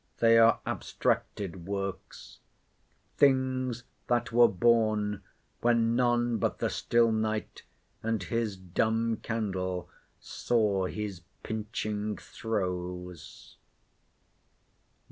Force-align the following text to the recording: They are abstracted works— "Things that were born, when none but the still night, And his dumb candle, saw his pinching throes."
They 0.17 0.39
are 0.39 0.61
abstracted 0.65 1.67
works— 1.67 2.39
"Things 3.17 3.83
that 4.07 4.31
were 4.31 4.47
born, 4.47 5.21
when 5.59 5.95
none 5.95 6.39
but 6.39 6.57
the 6.57 6.71
still 6.71 7.11
night, 7.11 7.61
And 8.01 8.23
his 8.23 8.57
dumb 8.57 9.17
candle, 9.17 9.91
saw 10.19 10.85
his 10.87 11.21
pinching 11.43 12.17
throes." 12.17 13.57